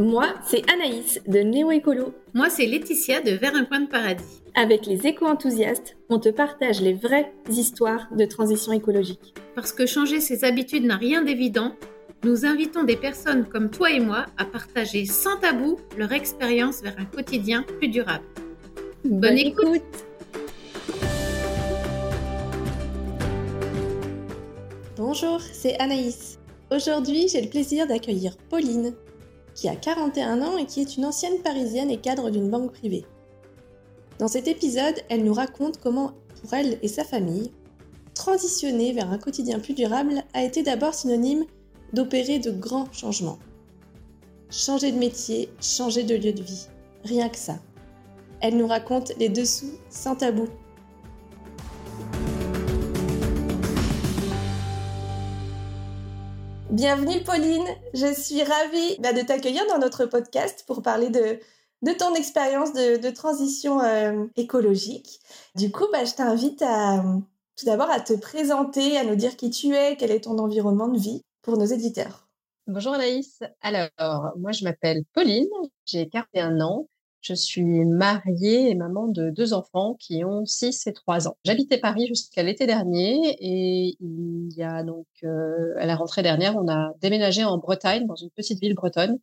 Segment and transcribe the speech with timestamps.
[0.00, 2.14] Moi, c'est Anaïs de Néo Écolo.
[2.32, 4.40] Moi, c'est Laetitia de Vers un coin de paradis.
[4.54, 9.34] Avec les éco-enthousiastes, on te partage les vraies histoires de transition écologique.
[9.54, 11.74] Parce que changer ses habitudes n'a rien d'évident,
[12.24, 16.98] nous invitons des personnes comme toi et moi à partager sans tabou leur expérience vers
[16.98, 18.24] un quotidien plus durable.
[19.04, 19.82] Bonne, écoute.
[24.96, 26.38] Bonjour, c'est Anaïs.
[26.70, 28.94] Aujourd'hui, j'ai le plaisir d'accueillir Pauline,
[29.54, 33.04] qui a 41 ans et qui est une ancienne parisienne et cadre d'une banque privée.
[34.18, 37.52] Dans cet épisode, elle nous raconte comment, pour elle et sa famille,
[38.14, 41.44] transitionner vers un quotidien plus durable a été d'abord synonyme
[41.92, 43.38] d'opérer de grands changements.
[44.50, 46.66] Changer de métier, changer de lieu de vie,
[47.04, 47.58] rien que ça.
[48.40, 50.48] Elle nous raconte les dessous sans tabou.
[56.72, 61.40] Bienvenue Pauline, je suis ravie bah, de t'accueillir dans notre podcast pour parler de,
[61.94, 65.18] ton expérience de, transition euh, écologique.
[65.56, 66.62] Du coup, bah, je t'invite
[67.56, 70.86] tout d'abord à te présenter, à nous dire qui tu es, quel est ton environnement
[70.86, 72.28] de vie pour nos éditeurs.
[72.68, 73.40] Bonjour Anaïs.
[73.62, 73.90] Alors,
[74.38, 75.48] moi je m'appelle Pauline,
[75.86, 76.86] j'ai 41 ans,
[77.20, 81.36] je suis mariée et maman de deux enfants qui ont 6 et 3 ans.
[81.44, 86.56] J'habitais Paris jusqu'à l'été dernier et il y a donc euh, à la rentrée dernière,
[86.56, 89.18] on a déménagé en Bretagne, dans une petite ville bretonne.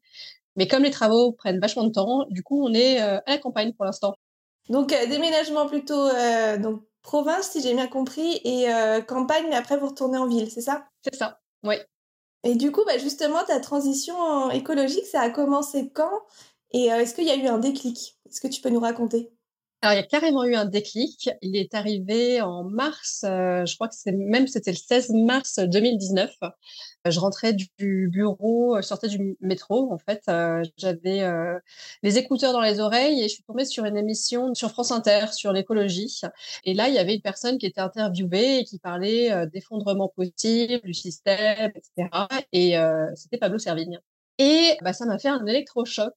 [0.55, 3.37] Mais comme les travaux prennent vachement de temps, du coup, on est euh, à la
[3.37, 4.15] campagne pour l'instant.
[4.69, 6.07] Donc euh, déménagement plutôt
[6.59, 8.67] donc province si j'ai bien compris et
[9.07, 10.85] campagne mais après vous retournez en ville, c'est ça?
[11.01, 11.39] C'est ça.
[11.63, 11.75] Oui.
[12.43, 16.21] Et du coup, bah justement, ta transition écologique, ça a commencé quand?
[16.71, 18.17] Et euh, est-ce qu'il y a eu un déclic?
[18.29, 19.31] Est-ce que tu peux nous raconter?
[19.83, 21.29] Alors, il y a carrément eu un déclic.
[21.43, 25.59] Il est arrivé en mars, euh, je crois que c'est même c'était le 16 mars
[25.59, 26.31] 2019.
[26.41, 26.49] Euh,
[27.11, 30.23] je rentrais du bureau, sortais du métro en fait.
[30.77, 31.23] J'avais
[32.03, 35.27] les écouteurs dans les oreilles et je suis tombée sur une émission sur France Inter
[35.31, 36.21] sur l'écologie.
[36.65, 40.81] Et là, il y avait une personne qui était interviewée et qui parlait d'effondrement possible
[40.83, 42.09] du système, etc.
[42.51, 42.75] Et
[43.15, 44.01] c'était Pablo Servigne.
[44.39, 46.13] Et bah, ça m'a fait un électrochoc.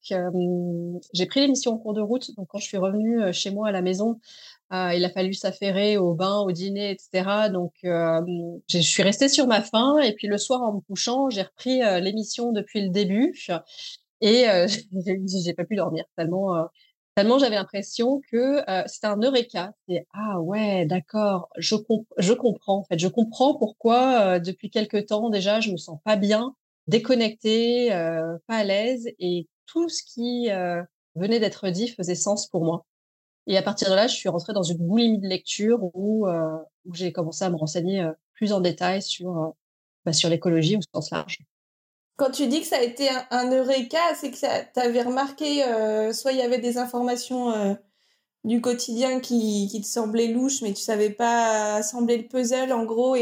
[1.14, 2.34] j'ai pris l'émission en cours de route.
[2.36, 4.20] Donc, quand je suis revenue chez moi à la maison,
[4.72, 7.48] euh, il a fallu s'affairer au bain, au dîner, etc.
[7.50, 9.98] Donc, je suis restée sur ma faim.
[10.00, 13.34] Et puis, le soir, en me couchant, j'ai repris l'émission depuis le début.
[14.20, 14.44] Et
[15.26, 16.68] j'ai pas pu dormir tellement,
[17.14, 19.72] tellement j'avais l'impression que c'était un eureka.
[19.88, 21.74] C'est ah ouais, d'accord, je,
[22.34, 22.84] comprends.
[22.90, 26.54] En je comprends pourquoi depuis quelque temps déjà, je me sens pas bien
[26.86, 30.82] déconnectée, euh, pas à l'aise, et tout ce qui euh,
[31.14, 32.84] venait d'être dit faisait sens pour moi.
[33.46, 36.56] Et à partir de là, je suis rentrée dans une boulimie de lecture où, euh,
[36.92, 39.54] j'ai commencé à me renseigner plus en détail sur,
[40.04, 41.38] bah, sur l'écologie au sens large.
[42.16, 45.62] Quand tu dis que ça a été un, eureka, c'est que tu avais remarqué,
[46.12, 47.76] soit il y avait des informations
[48.44, 53.14] du quotidien qui, te semblaient louches, mais tu savais pas assembler le puzzle en gros,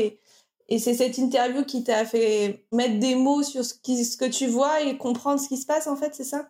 [0.69, 4.83] et c'est cette interview qui t'a fait mettre des mots sur ce, que tu vois
[4.83, 6.49] et comprendre ce qui se passe, en fait, c'est ça?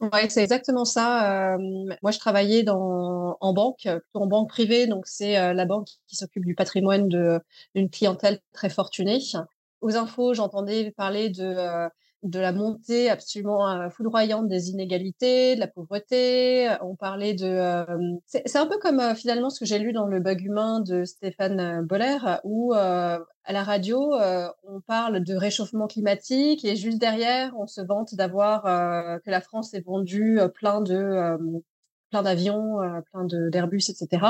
[0.00, 1.54] Oui, c'est exactement ça.
[1.54, 1.58] Euh,
[2.02, 4.86] moi, je travaillais en banque, plutôt en banque privée.
[4.86, 9.20] Donc, c'est euh, la banque qui s'occupe du patrimoine d'une clientèle très fortunée.
[9.80, 11.88] Aux infos, j'entendais parler de, euh,
[12.24, 16.68] de la montée absolument foudroyante des inégalités, de la pauvreté.
[16.82, 17.84] On parlait de...
[18.26, 21.82] c'est un peu comme finalement ce que j'ai lu dans Le bug humain de Stéphane
[21.86, 22.74] Boller, où
[23.44, 28.14] à la radio, euh, on parle de réchauffement climatique et juste derrière, on se vante
[28.14, 31.36] d'avoir euh, que la France est vendue euh, plein de
[32.14, 32.78] plein d'avions,
[33.10, 34.22] plein d'Airbus, etc.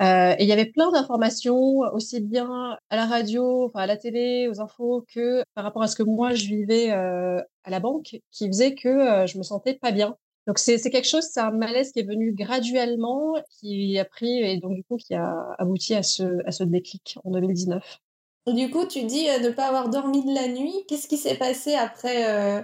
[0.00, 4.46] et il y avait plein d'informations aussi bien à la radio, enfin à la télé,
[4.48, 8.46] aux infos que par rapport à ce que moi je vivais à la banque, qui
[8.46, 10.16] faisait que je me sentais pas bien.
[10.46, 14.58] Donc c'est quelque chose, c'est un malaise qui est venu graduellement, qui a pris et
[14.58, 18.00] donc du coup qui a abouti à ce à ce déclic en 2019.
[18.46, 20.84] Du coup, tu dis euh, ne pas avoir dormi de la nuit.
[20.86, 22.62] Qu'est-ce qui s'est passé après euh,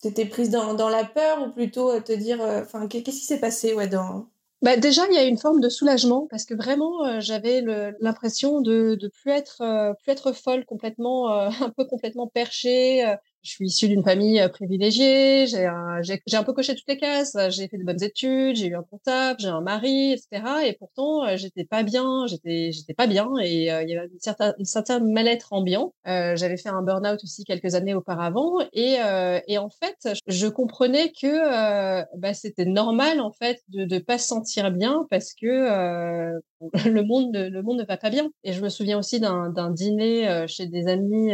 [0.00, 2.40] Tu étais prise dans, dans, la peur ou plutôt euh, te dire.
[2.40, 4.28] Enfin, qu'est-ce qui s'est passé ouais, dans...
[4.62, 7.62] Bah, déjà, il y a une forme de soulagement parce que vraiment, j'avais
[8.00, 13.66] l'impression de ne plus, être, plus être folle, complètement, un peu complètement perchée je suis
[13.66, 17.68] issue d'une famille euh, privilégiée, j'ai un, j'ai, un peu coché toutes les cases, j'ai
[17.68, 20.66] fait de bonnes études, j'ai eu un comptable, j'ai un mari, etc.
[20.66, 24.08] Et pourtant, euh, j'étais pas bien, j'étais, j'étais pas bien et euh, il y avait
[24.12, 25.94] une certaine, un certain mal-être ambiant.
[26.06, 28.98] Euh, j'avais fait un burn-out aussi quelques années auparavant et,
[29.46, 34.26] et en fait, je comprenais que bah, c'était normal en fait de ne pas se
[34.26, 35.46] sentir bien parce que
[36.86, 38.30] le monde, le monde ne va pas bien.
[38.44, 41.32] Et je me souviens aussi d'un, d'un dîner chez des amis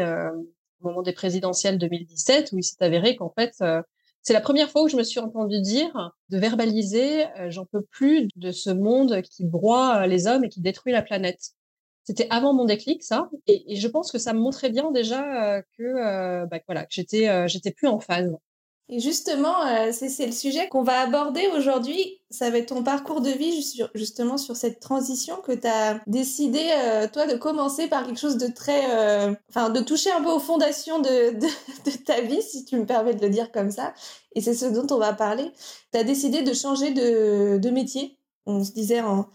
[0.80, 3.82] au moment des présidentielles 2017 où il s'est avéré qu'en fait, euh,
[4.22, 8.28] C'est la première fois où je me suis entendue dire, de verbaliser, j'en peux plus
[8.36, 11.52] de ce monde qui broie les hommes et qui détruit la planète.
[12.02, 16.44] C'était avant mon déclic, ça, et, je pense que ça me montrait bien déjà que,
[16.46, 18.36] bah, voilà, que j'étais, j'étais plus en phase.
[18.88, 22.20] Et justement, euh, c'est le sujet qu'on va aborder aujourd'hui.
[22.30, 23.60] Ça va être ton parcours de vie
[23.96, 28.36] justement sur cette transition que tu as décidé, euh, toi, de commencer par quelque chose
[28.36, 28.84] de très...
[28.90, 32.76] Euh, enfin, de toucher un peu aux fondations de, de, de, ta vie, si tu
[32.76, 33.92] me permets de le dire comme ça.
[34.36, 35.50] Et c'est ce dont on va parler.
[35.92, 38.16] Tu as décidé de changer de, de métier.
[38.46, 39.26] On se disait en,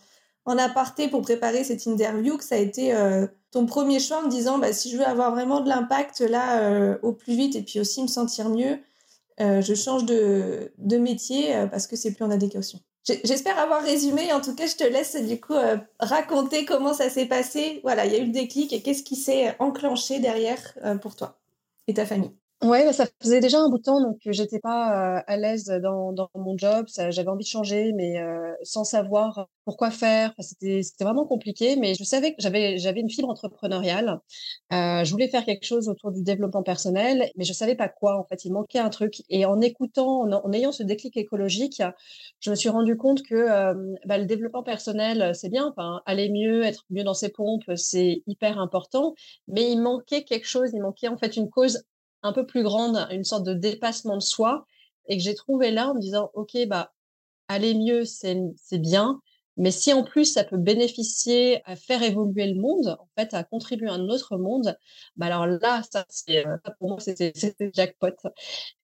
[0.45, 2.95] en aparté pour préparer cette interview que ça a été
[3.51, 7.12] ton premier choix en disant, bah, si je veux avoir vraiment de l'impact là au
[7.12, 8.80] plus vite et puis aussi me sentir mieux,
[9.42, 12.80] euh, je change de, métier euh, parce que c'est plus en adéquation.
[13.24, 14.32] J'espère avoir résumé.
[14.32, 17.80] En tout cas, je te laisse du coup euh, raconter comment ça s'est passé.
[17.84, 21.42] Voilà, il y a eu le déclic et qu'est-ce qui s'est enclenché derrière pour toi
[21.88, 22.32] et ta famille.
[22.63, 26.13] Ouais, bah, ça faisait déjà un bout de temps, donc j'étais pas à l'aise dans,
[26.13, 26.86] dans mon job.
[27.10, 28.22] J'avais envie de changer, mais
[28.62, 30.31] sans savoir pourquoi faire.
[30.38, 34.19] c'était c'était vraiment compliqué, mais je savais que j'avais j'avais une fibre entrepreneuriale.
[34.69, 38.18] je voulais faire quelque chose autour du développement personnel, mais je savais pas quoi.
[38.19, 39.24] En fait, il manquait un truc.
[39.30, 41.81] Et en écoutant, en, ayant ce déclic écologique,
[42.42, 43.74] je me suis rendu compte que
[44.06, 45.68] bah, le développement personnel, c'est bien.
[45.68, 49.16] Enfin, aller mieux, être mieux dans ses pompes, c'est hyper important.
[49.48, 50.69] Mais il manquait quelque chose.
[50.74, 51.84] Il manquait en fait une cause
[52.23, 54.65] un peu plus grande, une sorte de dépassement de soi,
[55.07, 56.94] et que j'ai trouvé là en me disant, OK, bah,
[57.47, 59.19] aller mieux, c'est bien,
[59.57, 63.44] mais si en plus ça peut bénéficier à faire évoluer le monde, en fait, à
[63.44, 64.77] contribuer à un autre monde,
[65.18, 67.33] bah alors là, ça, euh, pour moi, c'était
[67.73, 68.15] jackpot.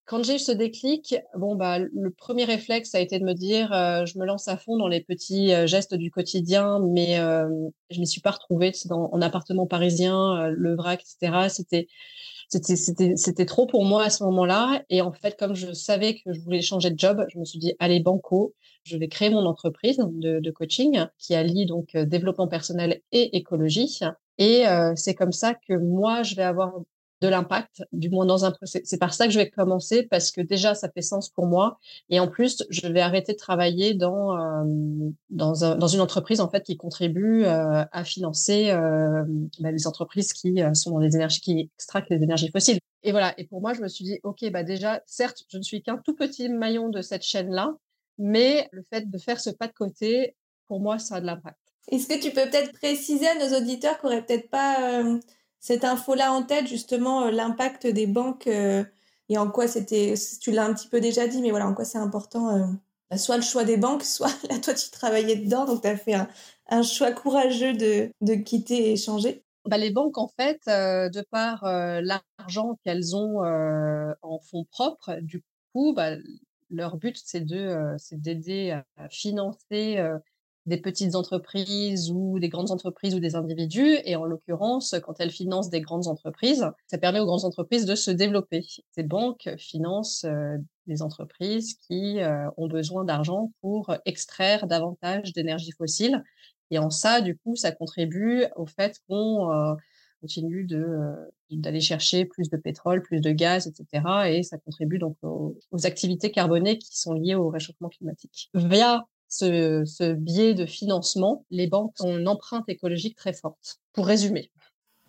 [0.06, 3.74] Quand j'ai eu ce déclic, bon bah le premier réflexe a été de me dire,
[3.74, 7.18] euh, je me lance à fond dans les petits euh, gestes du quotidien, mais
[7.90, 11.50] je m'y suis pas retrouvée en appartement parisien, le vrac, etc.
[11.50, 11.88] C'était
[12.50, 14.84] c'était trop pour moi à ce moment-là.
[14.90, 17.60] Et en fait, comme je savais que je voulais changer de job, je me suis
[17.60, 18.54] dit, allez, banco,
[18.84, 24.00] je vais créer mon entreprise de, coaching qui allie donc euh, développement personnel et écologie.
[24.38, 26.74] Et euh, c'est comme ça que moi, je vais avoir
[27.22, 30.42] de l'impact, du moins dans un c'est par ça que je vais commencer parce que
[30.42, 31.80] déjà ça fait sens pour moi.
[32.10, 34.64] Et en plus je vais arrêter de travailler dans euh,
[35.32, 39.24] dans, un, dans une entreprise en fait qui contribue euh, à financer euh,
[39.60, 42.80] bah, les entreprises qui sont dans les énergies qui extractent les énergies fossiles.
[43.04, 43.34] Et voilà.
[43.40, 45.98] Et pour moi je me suis dit ok bah déjà certes je ne suis qu'un
[45.98, 47.74] tout petit maillon de cette chaîne là
[48.20, 50.36] mais le fait de faire ce pas de côté
[50.68, 51.58] pour moi ça a de l'impact.
[51.90, 55.02] Est-ce que tu peux peut-être préciser à nos auditeurs qui auraient peut-être pas
[55.68, 58.86] cette info-là en tête, justement, euh, l'impact des banques euh,
[59.28, 61.84] et en quoi c'était, tu l'as un petit peu déjà dit, mais voilà, en quoi
[61.84, 62.66] c'est important, euh,
[63.12, 65.98] bah, soit le choix des banques, soit là, toi, tu travaillais dedans, donc tu as
[65.98, 66.14] fait
[66.70, 69.44] un, choix courageux de, de quitter et changer.
[69.66, 73.42] Bah, les banques, en fait, de par l'argent qu'elles ont
[74.22, 75.44] en fonds propres, du
[75.74, 76.12] coup, bah,
[76.70, 79.98] leur but, c'est de, c'est d'aider à financer
[80.68, 83.98] des petites entreprises ou des grandes entreprises ou des individus.
[84.04, 87.96] Et en l'occurrence, quand elles financent des grandes entreprises, ça permet aux grandes entreprises de
[87.96, 88.66] se développer.
[88.92, 95.72] Ces banques financent euh, des entreprises qui euh, ont besoin d'argent pour extraire davantage d'énergie
[95.72, 96.22] fossile.
[96.70, 99.74] Et en ça, du coup, ça contribue au fait qu'on euh,
[100.22, 100.86] continue de
[101.50, 104.04] d'aller chercher plus de pétrole, plus de gaz, etc.
[104.28, 108.50] Et ça contribue donc aux, aux, activités carbonées qui sont liées au réchauffement climatique.
[108.54, 113.80] Via ce, biais de financement, les banques ont une empreinte écologique très forte.
[113.94, 114.52] Pour résumer.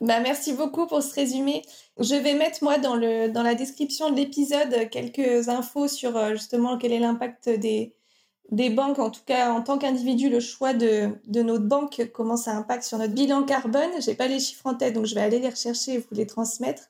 [0.01, 1.63] Bah, merci beaucoup pour ce résumé.
[1.99, 6.33] Je vais mettre moi dans, le, dans la description de l'épisode quelques infos sur euh,
[6.33, 7.95] justement quel est l'impact des,
[8.51, 12.37] des banques, en tout cas en tant qu'individu, le choix de, de notre banque, comment
[12.37, 13.91] ça impacte sur notre bilan carbone.
[14.01, 16.27] J'ai pas les chiffres en tête, donc je vais aller les rechercher et vous les
[16.27, 16.85] transmettre.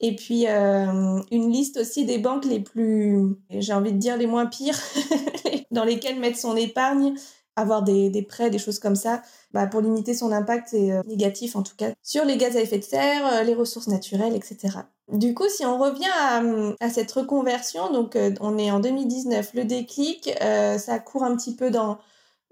[0.00, 4.26] Et puis euh, une liste aussi des banques les plus, j'ai envie de dire les
[4.26, 4.78] moins pires,
[5.70, 7.14] dans lesquelles mettre son épargne,
[7.56, 11.56] avoir des, des prêts, des choses comme ça, bah, pour limiter son impact euh, négatif
[11.56, 14.78] en tout cas sur les gaz à effet de serre, euh, les ressources naturelles, etc.
[15.12, 16.42] Du coup, si on revient à,
[16.84, 21.70] à cette reconversion, donc on est en 2019, le déclic, ça court un petit peu
[21.70, 21.98] dans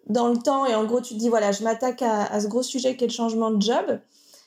[0.09, 2.47] dans le temps et en gros tu te dis voilà, je m'attaque à, à ce
[2.47, 4.01] gros sujet qui est le changement de job.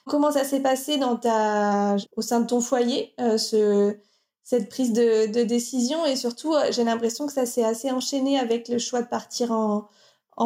[0.09, 3.95] Comment ça s'est passé dans ta, au sein de ton foyer, euh, ce,
[4.43, 6.03] cette prise de, décision?
[6.03, 9.51] Et surtout, euh, j'ai l'impression que ça s'est assez enchaîné avec le choix de partir
[9.51, 9.87] en,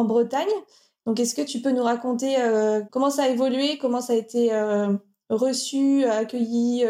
[0.04, 0.46] Bretagne.
[1.06, 4.16] Donc, est-ce que tu peux nous raconter euh, comment ça a évolué, comment ça a
[4.16, 4.50] été
[5.30, 6.84] reçu, accueilli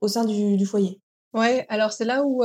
[0.00, 1.00] au sein du, du foyer?
[1.32, 2.44] Ouais, alors c'est là où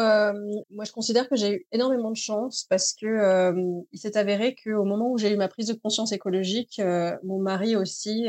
[0.71, 3.53] moi je considère que j'ai eu énormément de chance parce que
[3.91, 6.81] il s'est avéré qu'au moment où j'ai eu ma prise de conscience écologique,
[7.23, 8.27] mon mari aussi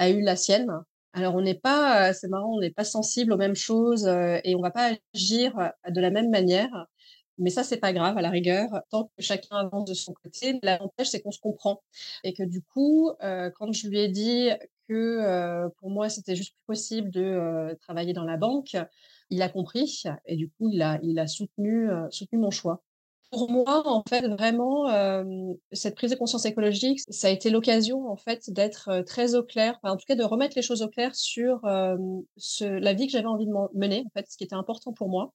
[0.00, 0.68] a eu la sienne.
[1.12, 4.08] Alors on n'est pas, c'est marrant, on n'est pas sensible aux mêmes choses
[4.44, 5.52] et on va pas agir
[5.88, 6.86] de la même manière.
[7.38, 10.58] Mais ça, c'est pas grave à la rigueur, tant que chacun avance de son côté.
[10.62, 11.82] L'avantage, c'est qu'on se comprend
[12.22, 14.50] et que du coup, quand je lui ai dit
[14.88, 18.76] que pour moi, c'était juste plus possible de travailler dans la banque,
[19.30, 22.82] il a compris et du coup, il a, il a soutenu, soutenu mon choix.
[23.30, 24.88] Pour moi, en fait, vraiment,
[25.70, 29.78] cette prise de conscience écologique, ça a été l'occasion, en fait, d'être très au clair,
[29.84, 31.60] en tout cas de remettre les choses au clair sur
[32.36, 35.08] ce, la vie que j'avais envie de mener, en fait, ce qui était important pour
[35.08, 35.32] moi.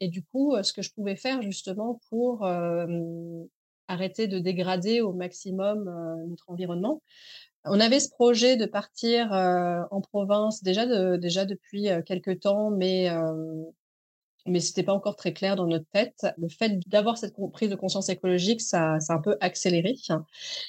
[0.00, 2.44] Et du coup, ce que je pouvais faire justement pour
[3.86, 5.84] arrêter de dégrader au maximum
[6.28, 7.00] notre environnement.
[7.64, 13.08] On avait ce projet de partir en province déjà, de, déjà depuis quelques temps, mais
[14.50, 16.26] mais c'était pas encore très clair dans notre tête.
[16.38, 19.94] Le fait d'avoir cette prise de conscience écologique, ça, un peu accéléré.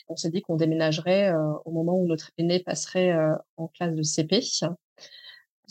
[0.08, 3.96] On s'est dit qu'on déménagerait euh, au moment où notre aîné passerait euh, en classe
[3.96, 4.42] de CP.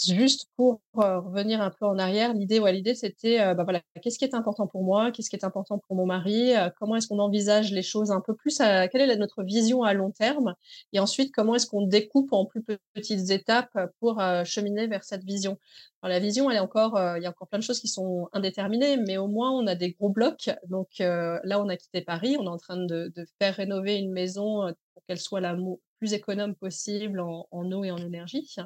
[0.08, 3.80] Juste pour euh, revenir un peu en arrière, l'idée, ouais, l'idée c'était, euh, bah voilà,
[4.02, 6.96] qu'est-ce qui est important pour moi, qu'est-ce qui est important pour mon mari, euh, comment
[6.96, 10.10] est-ce qu'on envisage les choses un peu plus, à, quelle est notre vision à long
[10.10, 10.54] terme,
[10.92, 12.62] et ensuite comment est-ce qu'on découpe en plus
[12.94, 15.58] petites étapes pour cheminer vers cette vision.
[16.02, 18.96] La vision, elle est encore, il y a encore plein de choses qui sont indéterminées,
[18.96, 20.50] mais au moins on a des gros blocs.
[20.68, 24.12] Donc là, on a quitté Paris, on est en train de, de faire rénover une
[24.12, 25.54] maison pour qu'elle soit la
[26.00, 28.56] plus économe possible en, eau et en énergie.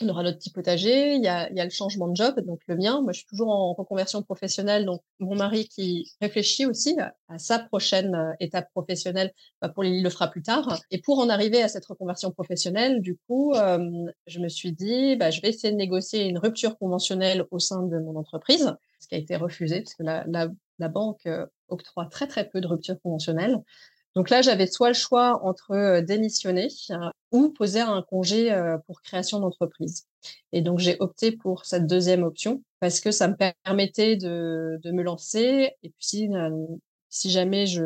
[0.00, 3.02] On aura notre petit potager, il y, a, le changement de job, donc le mien.
[3.02, 6.96] Moi, je suis toujours en reconversion professionnelle, donc mon mari qui réfléchit aussi
[7.28, 10.80] à, sa prochaine euh, étape professionnelle, bah, pour il le fera plus tard.
[10.92, 15.16] Et pour en arriver à cette reconversion professionnelle, du coup, euh, je me suis dit,
[15.16, 19.08] bah, je vais essayer de négocier une rupture conventionnelle au sein de mon entreprise, ce
[19.08, 20.48] qui a été refusé parce que la, la,
[20.78, 23.58] la banque euh, octroie très très peu de ruptures conventionnelles.
[24.16, 26.68] Donc là, j'avais soit le choix entre démissionner
[27.30, 28.50] ou poser un congé
[28.86, 30.06] pour création d'entreprise.
[30.52, 34.90] Et donc, j'ai opté pour cette deuxième option parce que ça me permettait de, de
[34.90, 35.70] me lancer.
[35.82, 36.28] Et puis, si,
[37.08, 37.84] si jamais je,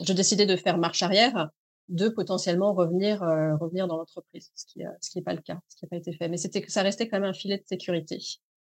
[0.00, 1.50] je décidais de faire marche arrière,
[1.88, 3.20] de potentiellement revenir,
[3.60, 5.96] revenir dans l'entreprise, ce qui n'est ce qui pas le cas, ce qui n'a pas
[5.96, 6.28] été fait.
[6.28, 8.18] Mais c'était ça restait quand même un filet de sécurité.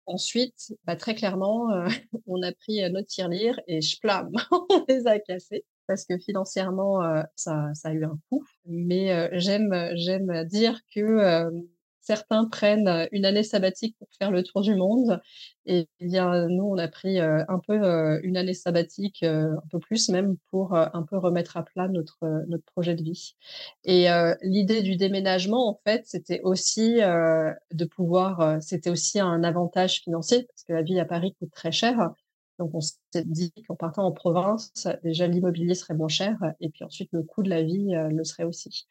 [0.08, 1.68] Ensuite, bah, très clairement,
[2.26, 7.02] on a pris notre tirelire et je plame, on les a cassés parce que financièrement,
[7.36, 8.46] ça, ça, a eu un coût.
[8.68, 11.50] Mais j'aime, j'aime dire que
[12.00, 15.20] certains prennent une année sabbatique pour faire le tour du monde.
[15.66, 20.38] Et bien, nous, on a pris un peu une année sabbatique, un peu plus même,
[20.52, 23.36] pour un peu remettre à plat notre, notre projet de vie.
[23.84, 24.08] Et
[24.44, 30.64] l'idée du déménagement, en fait, c'était aussi de pouvoir, c'était aussi un avantage financier, parce
[30.66, 32.14] que la vie à Paris coûte très cher.
[32.60, 36.84] Donc, on s'est dit qu'en partant en province, déjà l'immobilier serait moins cher et puis
[36.84, 38.86] ensuite le coût de la vie euh, le serait aussi.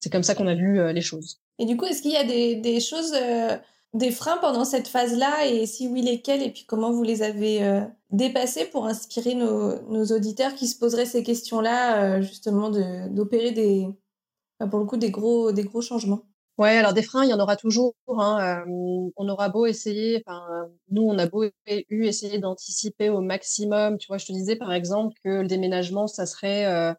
[0.00, 1.40] C'est comme ça qu'on a vu euh, les choses.
[1.58, 3.56] Et du coup, est-ce qu'il y a des, choses, euh,
[3.94, 5.46] des freins pendant cette phase-là?
[5.46, 6.42] Et si oui, lesquels?
[6.42, 11.06] Et puis comment vous les avez dépassés pour inspirer nos, nos, auditeurs qui se poseraient
[11.06, 12.70] ces questions-là, justement,
[13.08, 13.88] d'opérer des,
[14.70, 16.24] pour le coup, des gros, des gros changements?
[16.56, 17.94] Ouais, alors des freins, il y en aura toujours.
[18.08, 18.64] Hein,
[19.16, 23.98] on aura beau essayer, enfin, nous, on a beau eu essayer d'anticiper au maximum.
[23.98, 26.94] Tu vois, je te disais par exemple que le déménagement, ça serait euh,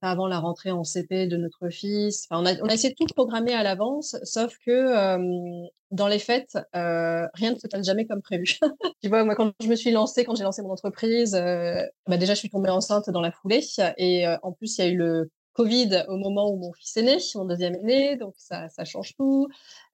[0.00, 2.26] avant la rentrée en CP de notre fils.
[2.30, 6.20] Enfin, on, a, on a essayé de tout programmer à l'avance, sauf que dans les
[6.20, 8.58] fêtes, euh, rien ne se passe jamais comme prévu.
[9.02, 12.16] tu vois, moi, quand je me suis lancée, quand j'ai lancé mon entreprise, euh, bah
[12.16, 13.64] déjà, je suis tombée enceinte dans la foulée.
[13.98, 17.02] Et en plus, il y a eu le Covid au moment où mon fils est
[17.02, 19.48] né, mon deuxième est né, donc ça, change tout.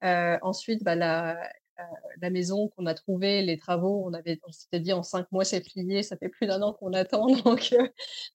[0.05, 1.35] Euh, ensuite, bah, la,
[1.79, 1.83] euh,
[2.21, 6.03] la maison qu'on a trouvée, les travaux, on s'était dit en cinq mois c'est plié,
[6.03, 7.87] ça fait plus d'un an qu'on attend, donc euh,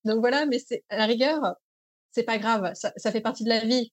[0.05, 0.45] donc voilà.
[0.45, 0.59] Mais
[0.91, 1.41] à la rigueur,
[2.11, 3.93] c'est pas grave, ça, fait partie de la vie.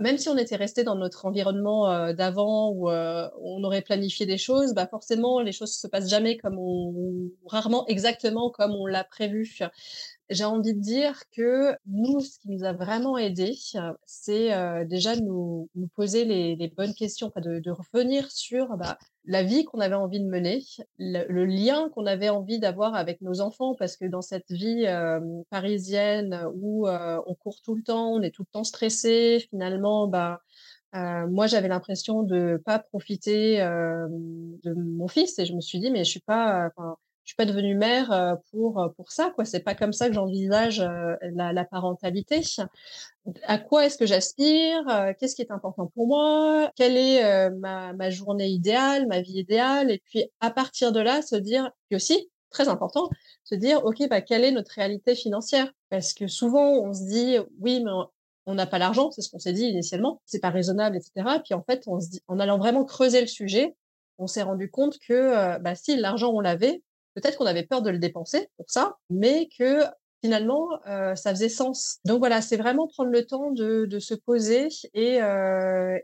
[0.00, 4.26] Même si on était resté dans notre environnement euh, d'avant où euh, on aurait planifié
[4.26, 8.86] des choses, bah forcément les choses se passent jamais comme on, rarement exactement comme on
[8.86, 9.58] l'a prévu.
[10.28, 13.56] J'ai envie de dire que nous, ce qui nous a vraiment aidé,
[14.06, 18.98] c'est euh, déjà nous, nous poser les, les, bonnes questions, de, de revenir sur bah,
[19.26, 20.64] la vie qu'on avait envie de mener,
[20.98, 25.20] le, lien qu'on avait envie d'avoir avec nos enfants, parce que dans cette vie euh,
[25.50, 30.06] parisienne où euh, on court tout le temps, on est tout le temps stressé, finalement,
[30.06, 30.40] bah,
[31.28, 36.04] moi, j'avais l'impression de pas profiter de mon fils et je me suis dit, mais
[36.04, 36.70] je suis pas,
[37.26, 39.44] je suis pas devenue mère euh, pour euh, pour ça quoi.
[39.44, 42.40] C'est pas comme ça que j'envisage euh, la, la, parentalité.
[43.42, 44.84] À quoi est-ce que j'aspire
[45.18, 49.90] qu'est-ce qui est important pour moi quelle est ma, ma journée idéale ma vie idéale?
[49.90, 53.10] Et puis à partir de là se dire puis aussi très important
[53.42, 55.72] se dire ok bah quelle est notre réalité financière?
[55.90, 57.90] Parce que souvent on se dit oui mais
[58.48, 61.40] on n'a pas l'argent, c'est ce qu'on s'est dit initialement, c'est pas raisonnable, etc.
[61.44, 63.74] Puis en fait, on se dit, en allant vraiment creuser le sujet,
[64.18, 66.80] on s'est rendu compte que bah, si l'argent on l'avait,
[67.16, 69.80] peut-être qu'on avait peur de le dépenser pour ça, mais que
[70.22, 71.98] finalement, ça faisait sens.
[72.04, 75.18] Donc voilà, c'est vraiment prendre le temps de, se poser et,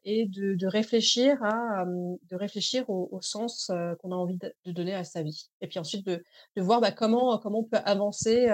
[0.04, 5.22] et de, réfléchir à de réfléchir au, sens qu'on a envie de, donner à sa
[5.22, 5.50] vie.
[5.60, 6.22] Et puis ensuite de,
[6.56, 8.46] voir bah, comment comment on peut avancer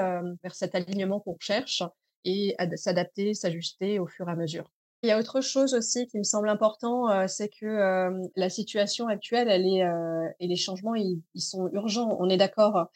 [0.42, 1.82] vers cet alignement qu'on cherche
[2.24, 4.70] et s'adapter, s'ajuster au fur et à mesure.
[5.02, 9.48] Il y a autre chose aussi qui me semble important, c'est que la situation actuelle,
[9.48, 9.84] elle est
[10.40, 12.16] et les changements, ils, ils sont urgents.
[12.18, 12.88] On est d'accord.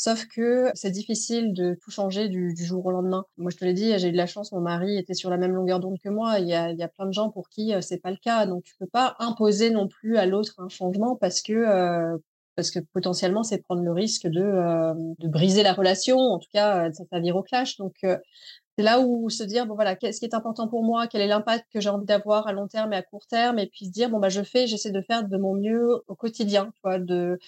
[0.00, 3.26] Sauf que c'est difficile de tout changer du, jour au lendemain.
[3.36, 5.36] Moi, je te l'ai dit, j'ai eu de la chance, mon mari était sur la
[5.36, 6.38] même longueur d'onde que moi.
[6.38, 8.46] Il y, a, il y a plein de gens pour qui c'est pas le cas.
[8.46, 12.16] Donc, tu peux pas imposer non plus à l'autre un changement parce que
[12.56, 16.16] parce que potentiellement, c'est prendre le risque de, de briser la relation.
[16.16, 17.76] En tout cas, ça, ça vire au clash.
[17.76, 18.02] Donc,
[18.80, 21.26] c'est là où se dire bon voilà qu'est-ce qui est important pour moi quel est
[21.26, 23.90] l'impact que j'ai envie d'avoir à long terme et à court terme et puis se
[23.90, 26.98] dire bon bah je fais j'essaie de faire de mon mieux au quotidien tu vois
[26.98, 27.38] de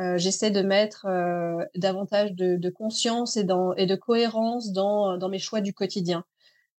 [0.00, 5.38] euh, j'essaie de mettre euh, davantage de, de, conscience et de cohérence dans dans mes
[5.38, 6.24] choix du quotidien.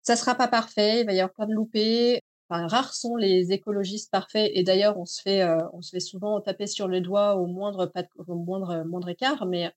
[0.02, 2.20] Ça sera pas parfait il va y avoir plein de loupés.
[2.50, 6.02] Enfin, rares sont les écologistes parfaits et d'ailleurs on se fait euh, on se fait
[6.02, 9.72] souvent taper sur le doigt au moindre pas au moindre moindre écart mais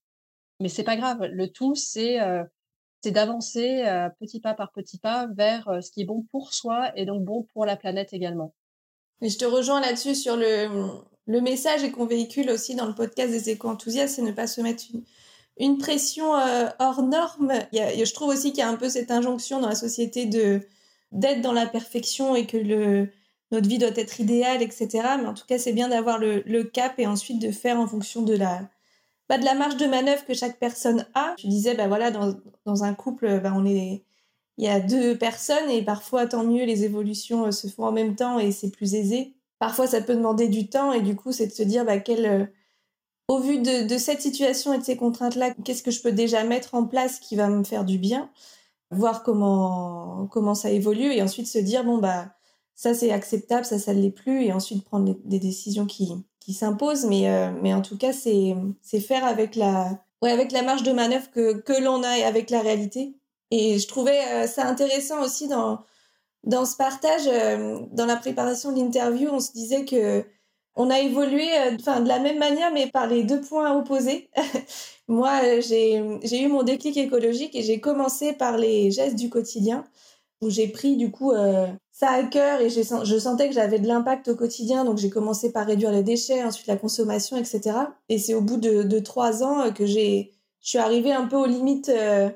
[0.60, 1.24] mais c'est pas grave.
[1.24, 2.18] Le tout c'est
[3.04, 3.84] c'est d'avancer
[4.18, 7.46] petit pas par petit pas vers ce qui est bon pour soi et donc bon
[7.52, 8.54] pour la planète également.
[9.20, 10.68] Et je te rejoins là-dessus sur le,
[11.26, 14.62] le message et qu'on véhicule aussi dans le podcast des éco-enthousiastes, c'est ne pas se
[14.62, 14.84] mettre
[15.58, 16.32] une, pression
[16.78, 17.52] hors norme.
[17.72, 20.60] Je trouve aussi qu'il y a un peu cette injonction dans la société de
[21.12, 23.06] d'être dans la perfection et que
[23.52, 24.88] notre vie doit être idéale, etc.
[25.20, 28.22] Mais en tout cas, c'est bien d'avoir le, cap et ensuite de faire en fonction
[28.22, 28.68] de la,
[29.28, 31.34] bah, de la marge de manœuvre que chaque personne a.
[31.38, 32.34] Tu disais, bah voilà, dans,
[32.66, 34.04] dans un couple, bah, on est,
[34.58, 37.92] il y a deux personnes et parfois, tant mieux, les évolutions euh, se font en
[37.92, 39.34] même temps et c'est plus aisé.
[39.58, 42.46] Parfois, ça peut demander du temps et du coup, c'est de se dire, bah, euh,
[43.28, 46.74] au vu de, cette situation et de ces contraintes-là, qu'est-ce que je peux déjà mettre
[46.74, 48.30] en place qui va me faire du bien,
[48.90, 52.34] voir comment, comment ça évolue et ensuite se dire, bon, bah,
[52.74, 56.12] ça c'est acceptable, ça, ça ne l'est plus et ensuite prendre des décisions qui,
[56.44, 58.54] qui s'impose, mais, euh, mais en tout cas, c'est,
[59.00, 62.50] faire avec la, ouais, avec la marge de manœuvre que, que l'on a et avec
[62.50, 63.14] la réalité.
[63.50, 65.80] Et je trouvais euh, ça intéressant aussi dans,
[66.42, 70.24] dans ce partage, euh, dans la préparation de l'interview, on se disait que
[70.76, 74.28] on a évolué enfin de la même manière, mais par les deux points opposés.
[75.08, 75.94] Moi, j'ai
[76.42, 79.84] eu mon déclic écologique et j'ai commencé par les gestes du quotidien,
[80.40, 81.32] où j'ai pris du coup
[81.94, 85.52] ça à cœur et je sentais que j'avais de l'impact au quotidien, donc j'ai commencé
[85.52, 87.78] par réduire les déchets, ensuite la consommation, etc.
[88.08, 91.36] Et c'est au bout de, trois ans euh, que j'ai, je suis arrivée un peu
[91.36, 92.30] aux limites, euh,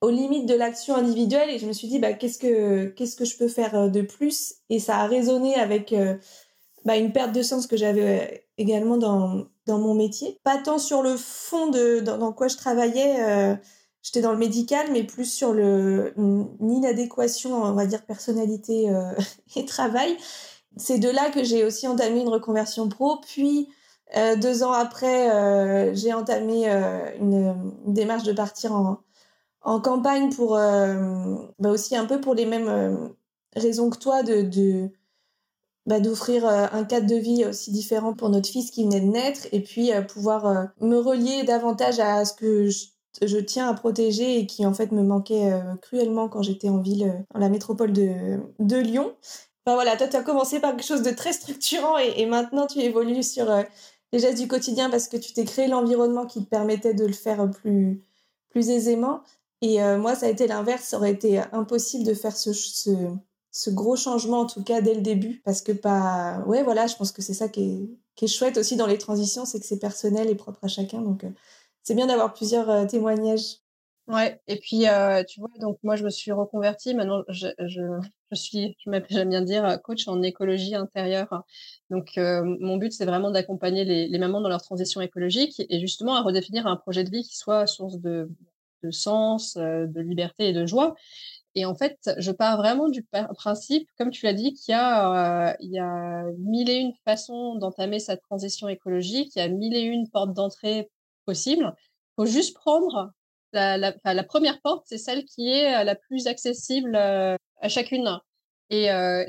[0.00, 3.26] aux limites de l'action individuelle et je me suis dit bah qu'est-ce que qu'est-ce que
[3.26, 4.54] je peux faire euh, de plus?
[4.70, 5.94] Et ça a résonné avec
[6.86, 11.02] bah, une perte de sens que j'avais également dans dans mon métier, pas tant sur
[11.02, 13.58] le fond de dans, dans quoi je travaillais
[14.02, 19.12] j'étais dans le médical, mais plus sur le, une, inadéquation, on va dire, personnalité euh,
[19.56, 20.16] et travail.
[20.76, 23.18] C'est de là que j'ai aussi entamé une reconversion pro.
[23.20, 23.68] Puis,
[24.16, 26.68] euh, deux ans après, euh, j'ai entamé
[27.20, 28.98] une, démarche de partir en,
[29.80, 33.12] campagne pour, bah aussi un peu pour les mêmes
[33.54, 34.90] raisons que toi, de
[35.86, 39.46] bah, d'offrir un cadre de vie aussi différent pour notre fils qui venait de naître
[39.52, 44.46] et puis pouvoir me relier davantage à ce que je je tiens à protéger et
[44.46, 47.92] qui en fait me manquait euh, cruellement quand j'étais en ville, euh, dans la métropole
[47.92, 49.14] de, Lyon.
[49.64, 52.80] Enfin voilà, toi tu as commencé par quelque chose de très structurant et, maintenant tu
[52.80, 53.62] évolues sur euh,
[54.12, 57.12] les gestes du quotidien parce que tu t'es créé l'environnement qui te permettait de le
[57.12, 58.02] faire plus,
[58.50, 59.22] plus aisément.
[59.62, 63.94] Et moi ça a été l'inverse, ça aurait été impossible de faire ce, ce, gros
[63.94, 66.42] changement en tout cas dès le début parce que pas...
[66.48, 68.98] Ouais voilà, je pense que c'est ça qui est, qui est chouette aussi dans les
[68.98, 71.00] transitions, c'est que c'est personnel et propre à chacun.
[71.00, 71.24] Donc
[71.82, 73.58] c'est bien d'avoir plusieurs euh, témoignages.
[74.08, 76.92] Ouais, et puis euh, tu vois, donc moi je me suis reconvertie.
[76.94, 77.82] Maintenant, je, je,
[78.32, 78.76] je suis,
[79.08, 81.44] j'aime bien dire, coach en écologie intérieure.
[81.88, 86.16] Donc euh, mon but c'est vraiment d'accompagner les, mamans dans leur transition écologique et justement
[86.16, 88.28] à redéfinir un projet de vie qui soit source de,
[88.82, 90.96] de sens, de liberté et de joie.
[91.54, 95.52] Et en fait, je pars vraiment du principe, comme tu l'as dit, qu'il y euh,
[95.60, 99.82] y a mille et une façons d'entamer sa transition écologique, il y a mille et
[99.82, 100.90] une portes d'entrée
[101.24, 101.74] possible.
[101.76, 103.12] Il faut juste prendre
[103.52, 108.18] la, première porte, c'est celle qui est la plus accessible à chacune.
[108.70, 108.86] Et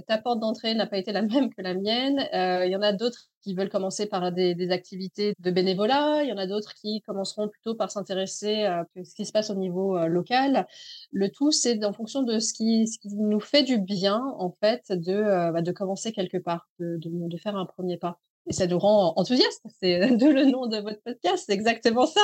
[0.07, 2.27] ta porte d'entrée n'a pas été la même que la mienne.
[2.31, 6.23] Il y en a d'autres qui veulent commencer par des, activités de bénévolat.
[6.23, 9.49] Il y en a d'autres qui commenceront plutôt par s'intéresser à ce qui se passe
[9.49, 10.65] au niveau local.
[11.11, 15.51] Le tout, c'est en fonction de ce qui, nous fait du bien, en fait, de,
[15.51, 19.63] bah, commencer quelque part, de faire un premier pas et ça nous rend enthousiastes.
[19.81, 22.21] C'est de le nom de votre podcast, c'est exactement ça.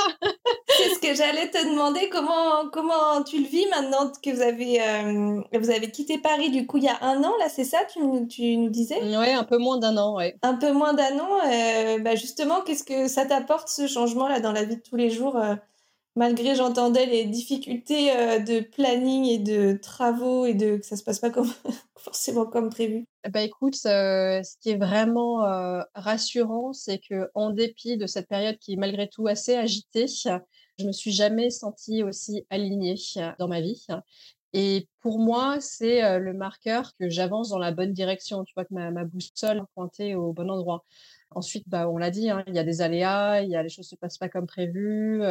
[0.67, 2.09] c'est ce que j'allais te demander.
[2.09, 6.65] Comment comment tu le vis maintenant que vous avez euh, vous avez quitté Paris du
[6.65, 8.99] coup il y a un an là, c'est ça tu, tu nous disais?
[9.01, 10.35] Oui, un peu moins d'un an, ouais.
[10.41, 11.39] Un peu moins d'un an.
[11.51, 14.95] Euh, bah justement, qu'est-ce que ça t'apporte ce changement là dans la vie de tous
[14.95, 15.55] les jours euh,
[16.19, 21.03] malgré j'entendais les difficultés euh, de planning et de travaux et de que ça se
[21.03, 21.47] passe pas comme
[21.97, 23.05] forcément comme prévu.
[23.29, 28.27] Bah écoute, euh, ce qui est vraiment euh, rassurant, c'est que en dépit de cette
[28.27, 32.95] période qui est malgré tout assez agitée, je me suis jamais sentie aussi alignée
[33.39, 33.87] dans ma vie.
[34.51, 38.43] Et pour moi, c'est le marqueur que j'avance dans la bonne direction.
[38.43, 40.83] Tu vois que ma, ma boussole pointée au bon endroit.
[41.31, 43.69] Ensuite, bah, on l'a dit, hein, il y a des aléas, il y a les
[43.69, 45.21] choses se passent pas comme prévu.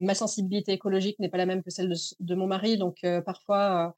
[0.00, 3.94] Ma sensibilité écologique n'est pas la même que celle de, mon mari, donc parfois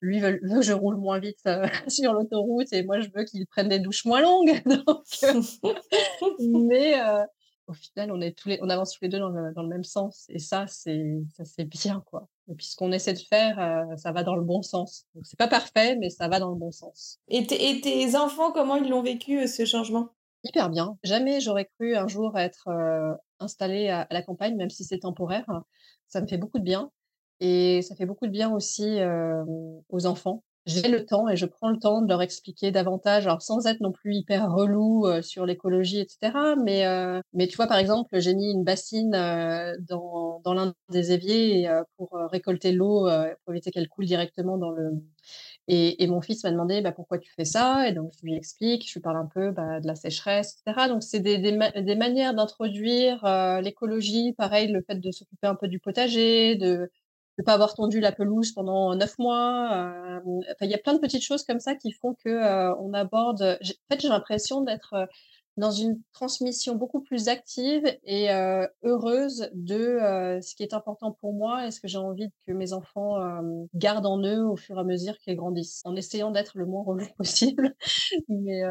[0.00, 1.42] lui veut, que je roule moins vite
[1.88, 4.60] sur l'autoroute et moi je veux qu'il prenne des douches moins longues.
[6.40, 6.94] mais
[7.66, 9.68] au final, on est tous les, on avance tous les deux dans le, dans le
[9.68, 12.28] même sens et ça c'est ça c'est bien quoi.
[12.50, 15.06] Et puis ce qu'on essaie de faire, ça va dans le bon sens.
[15.14, 17.18] Donc c'est pas parfait, mais ça va dans le bon sens.
[17.28, 20.10] Et, et tes enfants, comment ils l'ont vécu ce changement?
[20.44, 20.96] Hyper bien.
[21.02, 22.68] Jamais j'aurais cru un jour être
[23.40, 25.46] installée à, la campagne, même si c'est temporaire.
[26.08, 26.90] Ça me fait beaucoup de bien.
[27.40, 28.98] Et ça fait beaucoup de bien aussi
[29.88, 30.42] aux enfants.
[30.66, 33.80] J'ai le temps et je prends le temps de leur expliquer davantage, alors sans être
[33.80, 36.32] non plus hyper relou sur l'écologie, etc.
[36.62, 36.84] Mais,
[37.32, 39.12] mais tu vois, par exemple, j'ai mis une bassine
[39.88, 43.08] dans, dans l'un des éviers pour récolter l'eau,
[43.44, 44.90] pour éviter qu'elle coule directement dans le,
[45.68, 47.86] et, mon fils m'a demandé bah, pourquoi tu fais ça?
[47.86, 50.88] Et donc, je lui explique, je lui parle un peu bah, de la sécheresse, etc.
[50.88, 54.32] Donc, c'est des, des, manières d'introduire euh, l'écologie.
[54.32, 56.90] Pareil, le fait de s'occuper un peu du potager, de
[57.38, 59.92] ne pas avoir tondu la pelouse pendant neuf mois.
[60.16, 62.94] Euh, il y a plein de petites choses comme ça qui font que euh, on
[62.94, 63.42] aborde.
[63.42, 65.06] En fait, j'ai l'impression d'être
[65.58, 68.30] dans une transmission beaucoup plus active et
[68.82, 72.72] heureuse de ce qui est important pour moi et ce que j'ai envie que mes
[72.72, 73.16] enfants
[73.74, 76.84] gardent en eux au fur et à mesure qu'ils grandissent, en essayant d'être le moins
[76.84, 77.74] relou possible.
[78.28, 78.62] Mais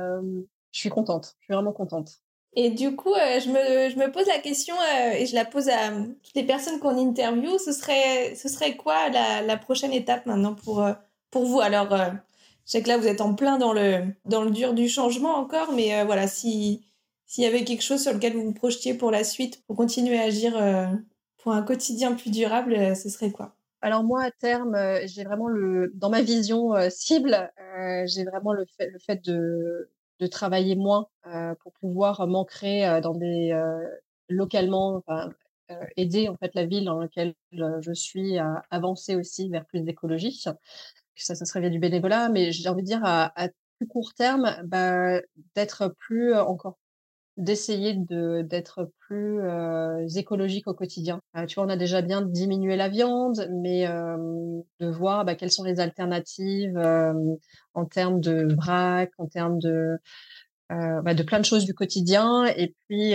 [0.72, 2.12] je suis contente, je suis vraiment contente.
[2.56, 4.76] Et du coup, je, me, je me pose la question
[5.14, 9.10] et je la pose à toutes les personnes qu'on interview, ce serait, ce serait quoi
[9.10, 10.84] la, la prochaine étape maintenant pour,
[11.30, 11.60] pour vous?
[11.60, 11.90] Alors,
[12.72, 15.72] sais que là, vous êtes en plein dans le, dans le dur du changement encore,
[15.74, 16.84] mais euh, voilà, si
[17.26, 20.18] s'il y avait quelque chose sur lequel vous vous projetiez pour la suite, pour continuer
[20.18, 20.88] à agir euh,
[21.44, 23.56] pour un quotidien plus durable, euh, ce serait quoi?
[23.82, 27.52] Alors moi, à terme, j'ai vraiment le, dans ma vision cible,
[28.06, 31.08] j'ai vraiment le fait, le fait de, de travailler moins
[31.62, 33.56] pour pouvoir m'ancrer dans des
[34.30, 35.04] localement,
[35.96, 40.44] aider en fait la ville dans laquelle je suis à avancer aussi vers plus d'écologie
[41.18, 43.32] ça, ça serait via du bénévolat, mais j'ai envie de dire à,
[43.78, 45.22] plus court terme, bah,
[45.56, 46.78] d'être plus encore
[47.38, 49.40] d'essayer de d'être plus
[50.18, 51.22] écologique au quotidien.
[51.48, 55.64] tu vois, on a déjà bien diminué la viande, mais de voir bah, quelles sont
[55.64, 56.78] les alternatives
[57.76, 60.00] en termes de vrac, en termes de
[60.70, 62.46] bah, de plein de choses du quotidien.
[62.46, 63.14] Et puis,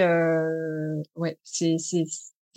[1.16, 1.76] ouais, c'est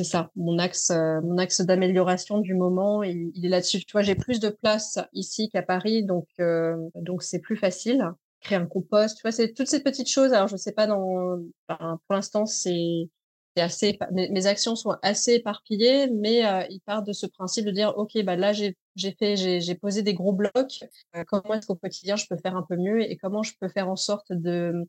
[0.03, 3.79] ça, mon axe, euh, mon axe d'amélioration du moment, il, est là-dessus.
[3.85, 8.11] Tu vois, j'ai plus de place ici qu'à Paris, donc euh, donc c'est plus facile.
[8.41, 10.33] Créer un compost, tu vois, c'est toutes ces petites choses.
[10.33, 13.09] Alors je sais pas dans, pour l'instant c'est
[13.57, 17.71] c'est assez, mes, actions sont assez éparpillées, mais euh, il part de ce principe de
[17.71, 20.83] dire, ok, bah là j'ai j'ai fait, j'ai posé des gros blocs.
[21.27, 23.89] comment est-ce qu'au quotidien je peux faire un peu mieux et comment je peux faire
[23.89, 24.87] en sorte de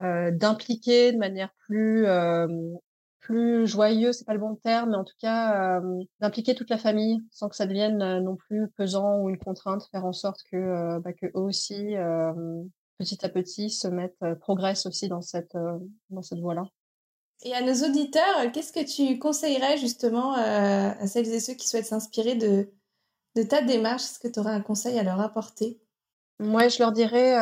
[0.00, 2.06] d'impliquer de manière plus
[3.26, 6.78] plus joyeux, c'est pas le bon terme, mais en tout cas euh, d'impliquer toute la
[6.78, 10.42] famille sans que ça devienne euh, non plus pesant ou une contrainte, faire en sorte
[10.50, 11.94] que, euh, bah, que eux aussi
[12.98, 15.56] petit à petit se mettent, progressent aussi dans cette
[16.10, 16.64] dans cette voie-là.
[17.42, 21.84] Et à nos auditeurs, qu'est-ce que tu conseillerais justement à celles et ceux qui souhaitent
[21.84, 22.70] s'inspirer de,
[23.34, 24.04] de ta démarche?
[24.04, 25.78] Est-ce que tu aurais un conseil à leur apporter?
[26.38, 27.34] Moi, je leur dirais,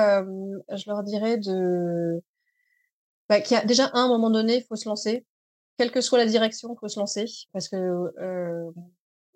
[0.73, 2.21] je leur dirais de
[3.29, 5.25] bah, qu'il y a déjà un moment donné, il faut se lancer
[5.77, 8.71] quelle que soit la direction, faut se lancer parce que euh,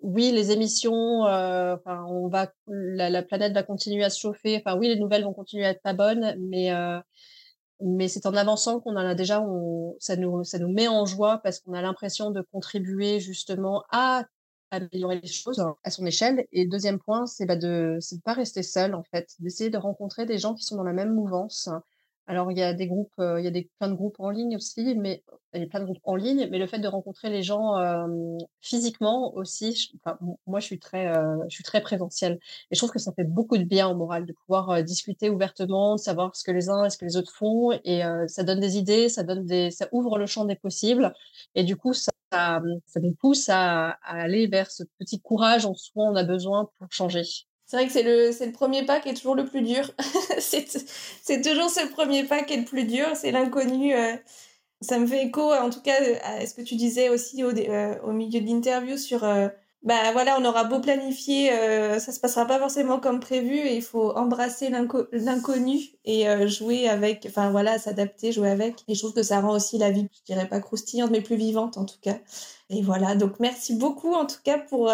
[0.01, 4.57] oui, les émissions, euh, enfin, on va, la, la, planète va continuer à se chauffer.
[4.57, 6.99] Enfin, oui, les nouvelles vont continuer à être pas bonnes, mais euh,
[7.81, 11.05] mais c'est en avançant qu'on en a déjà, on, ça nous ça nous met en
[11.05, 14.23] joie parce qu'on a l'impression de contribuer justement à
[14.71, 16.45] améliorer les choses à son échelle.
[16.51, 20.25] Et deuxième point, c'est bah, de ne pas rester seul, en fait, d'essayer de rencontrer
[20.25, 21.69] des gens qui sont dans la même mouvance
[22.29, 24.55] alors, il y a des groupes, il y a des plein de groupes en ligne
[24.55, 25.23] aussi, mais
[25.55, 27.73] il y a plein de groupes en ligne, mais le fait de rencontrer les gens,
[28.61, 31.11] physiquement aussi, enfin, moi, je suis très,
[31.49, 32.39] je suis très présentielle
[32.69, 35.95] et je trouve que ça fait beaucoup de bien au moral de pouvoir, discuter ouvertement,
[35.95, 38.59] de savoir ce que les uns et ce que les autres font et ça donne
[38.59, 41.13] des idées, ça donne des ça ouvre le champ des possibles
[41.55, 42.61] et du coup, ça ça,
[43.01, 46.87] nous pousse à à aller vers ce petit courage en soi, on a besoin pour
[46.91, 47.23] changer.
[47.69, 49.91] C'est vrai que c'est le, c'est le premier pas qui est toujours le plus dur.
[50.39, 50.65] c'est,
[51.21, 53.93] c'est toujours ce premier pas qui est le plus dur, c'est l'inconnu.
[53.93, 54.15] Euh.
[54.81, 57.95] ça me fait écho, en tout cas, à ce que tu disais aussi au, euh,
[58.03, 59.49] au milieu de l'interview sur, euh,
[59.83, 61.49] bah voilà, on aura beau planifier,
[61.99, 64.69] ça se passera pas forcément comme prévu et il faut embrasser
[65.11, 68.83] l'inconnu et jouer avec, enfin voilà, s'adapter, jouer avec.
[68.87, 71.37] Et je trouve que ça rend aussi la vie, je dirais pas croustillante, mais plus
[71.37, 72.17] vivante en tout cas.
[72.69, 74.91] Et voilà, donc merci beaucoup en tout cas pour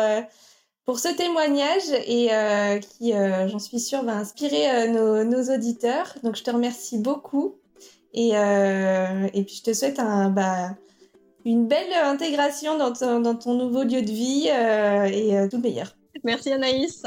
[0.85, 6.15] pour ce témoignage et euh, qui, euh, j'en suis sûre, va inspirer euh, nos, auditeurs.
[6.23, 7.55] Donc, je te remercie beaucoup
[8.13, 10.75] et, et puis je te souhaite un, bah,
[11.43, 15.97] une belle intégration dans ton, dans ton, nouveau lieu de vie et tout le meilleur.
[16.23, 17.03] Merci Anaïs.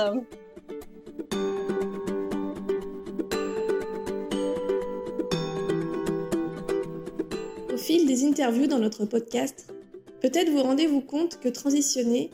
[7.72, 9.72] Au fil des interviews dans notre podcast,
[10.20, 12.30] peut-être vous rendez-vous compte que transitionner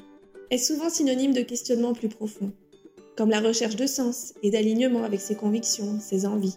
[0.50, 2.52] est souvent synonyme de questionnements plus profonds,
[3.16, 6.57] comme la recherche de sens et d'alignement avec ses convictions, ses envies.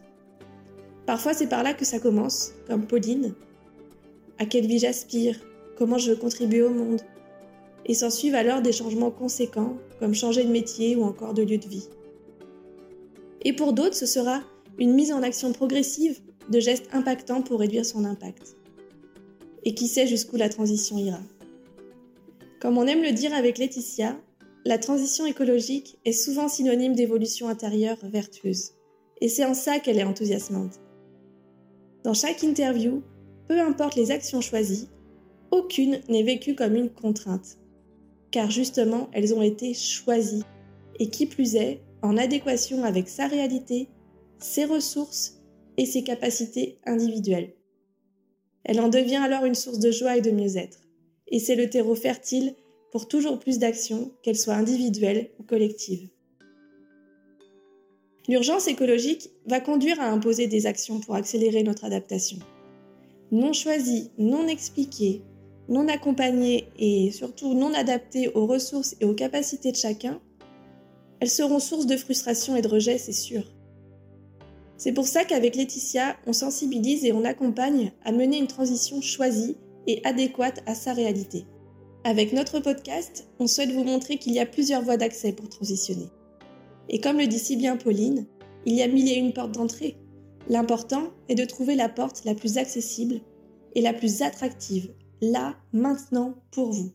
[1.05, 3.33] Parfois c'est par là que ça commence, comme Pauline.
[4.39, 5.39] À quelle vie j'aspire
[5.77, 7.01] Comment je veux contribuer au monde
[7.85, 11.57] Et s'en suivent alors des changements conséquents, comme changer de métier ou encore de lieu
[11.57, 11.87] de vie.
[13.43, 14.41] Et pour d'autres, ce sera
[14.79, 16.19] une mise en action progressive
[16.49, 18.55] de gestes impactants pour réduire son impact.
[19.63, 21.19] Et qui sait jusqu'où la transition ira.
[22.59, 24.19] Comme on aime le dire avec Laetitia,
[24.65, 28.71] la transition écologique est souvent synonyme d'évolution intérieure vertueuse.
[29.21, 30.79] Et c'est en ça qu'elle est enthousiasmante.
[32.03, 33.03] Dans chaque interview,
[33.47, 34.89] peu importe les actions choisies,
[35.51, 37.59] aucune n'est vécue comme une contrainte.
[38.31, 40.43] Car justement, elles ont été choisies.
[40.99, 43.87] Et qui plus est, en adéquation avec sa réalité,
[44.39, 45.43] ses ressources
[45.77, 47.53] et ses capacités individuelles.
[48.63, 50.86] Elle en devient alors une source de joie et de mieux-être
[51.29, 52.55] et c'est le terreau fertile
[52.91, 56.09] pour toujours plus d'actions, qu'elles soient individuelles ou collectives.
[58.27, 62.39] L'urgence écologique va conduire à imposer des actions pour accélérer notre adaptation.
[63.31, 65.21] Non choisies, non expliquées,
[65.69, 70.21] non accompagnées et surtout non adaptées aux ressources et aux capacités de chacun,
[71.19, 73.43] elles seront source de frustration et de rejet, c'est sûr.
[74.77, 79.57] C'est pour ça qu'avec Laetitia, on sensibilise et on accompagne à mener une transition choisie
[79.87, 81.45] et adéquate à sa réalité.
[82.03, 86.09] Avec notre podcast, on souhaite vous montrer qu'il y a plusieurs voies d'accès pour transitionner.
[86.89, 88.27] Et comme le dit si bien Pauline,
[88.65, 89.97] il y a mille et une portes d'entrée.
[90.49, 93.19] L'important est de trouver la porte la plus accessible
[93.75, 96.91] et la plus attractive, là, maintenant, pour vous.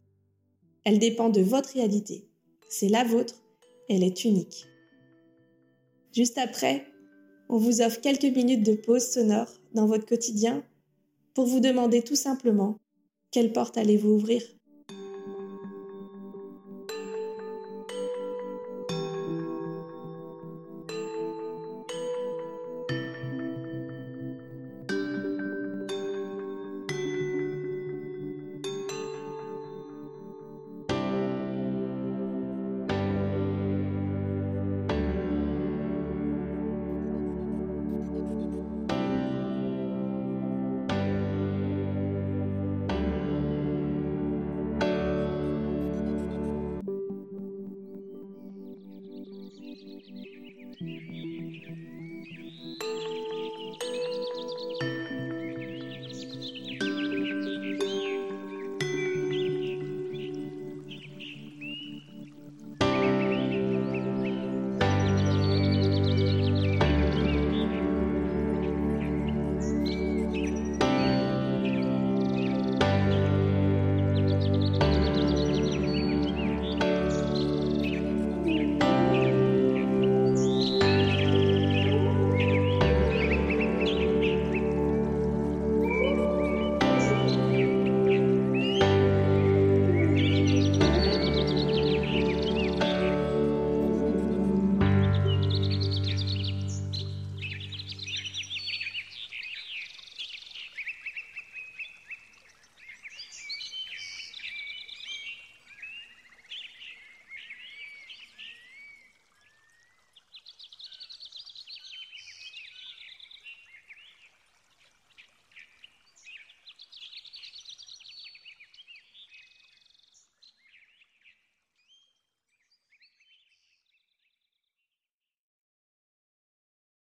[0.84, 2.28] Elle dépend de votre réalité.
[2.68, 3.42] C'est la vôtre,
[3.88, 4.66] elle est unique.
[6.14, 6.86] Juste après,
[7.48, 10.64] on vous offre quelques minutes de pause sonore dans votre quotidien
[11.34, 12.78] pour vous demander tout simplement
[13.32, 14.42] quelle porte allez-vous ouvrir?